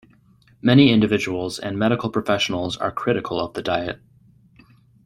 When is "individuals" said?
0.91-1.59